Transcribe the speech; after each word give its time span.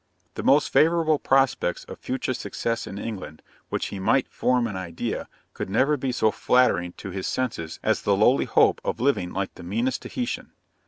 The 0.33 0.41
most 0.41 0.71
favourable 0.73 1.19
prospects 1.19 1.83
of 1.83 1.99
future 1.99 2.33
success 2.33 2.87
in 2.87 2.97
England, 2.97 3.43
which 3.69 3.89
he 3.89 3.99
might 3.99 4.33
form 4.33 4.65
in 4.65 4.75
idea, 4.75 5.27
could 5.53 5.69
never 5.69 5.95
be 5.95 6.11
so 6.11 6.31
flattering 6.31 6.93
to 6.93 7.11
his 7.11 7.27
senses 7.27 7.79
as 7.83 8.01
the 8.01 8.15
lowly 8.17 8.45
hope 8.45 8.81
of 8.83 8.99
living 8.99 9.31
like 9.31 9.53
the 9.53 9.61
meanest 9.63 10.01
Taheitan. 10.01 10.53